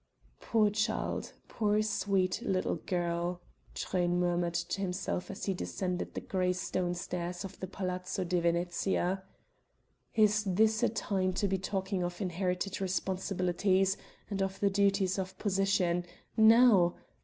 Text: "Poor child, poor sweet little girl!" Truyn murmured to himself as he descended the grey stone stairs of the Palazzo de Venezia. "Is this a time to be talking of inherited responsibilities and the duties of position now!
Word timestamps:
"Poor 0.39 0.71
child, 0.71 1.33
poor 1.47 1.79
sweet 1.83 2.41
little 2.41 2.77
girl!" 2.77 3.39
Truyn 3.75 4.17
murmured 4.17 4.55
to 4.55 4.81
himself 4.81 5.29
as 5.29 5.45
he 5.45 5.53
descended 5.53 6.15
the 6.15 6.21
grey 6.21 6.53
stone 6.53 6.95
stairs 6.95 7.45
of 7.45 7.59
the 7.59 7.67
Palazzo 7.67 8.23
de 8.23 8.39
Venezia. 8.41 9.21
"Is 10.15 10.43
this 10.43 10.81
a 10.81 10.89
time 10.89 11.33
to 11.33 11.47
be 11.47 11.59
talking 11.59 12.01
of 12.01 12.19
inherited 12.19 12.81
responsibilities 12.81 13.95
and 14.27 14.39
the 14.39 14.71
duties 14.71 15.19
of 15.19 15.37
position 15.37 16.03
now! 16.35 16.95